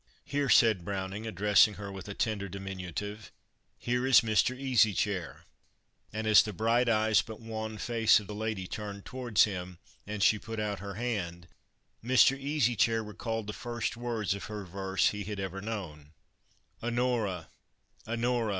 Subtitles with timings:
[0.25, 3.31] "Here," said Browning, addressing her with a tender diminutive
[3.77, 4.59] "here is Mr.
[4.59, 5.45] Easy Chair."
[6.11, 9.77] And, as the bright eyes but wan face of the lady turned towards him,
[10.07, 11.47] and she put out her hand,
[12.03, 12.35] Mr.
[12.35, 16.13] Easy Chair recalled the first words of her verse he had ever known:
[16.81, 17.49] "'Onora,
[18.07, 18.49] Onora!'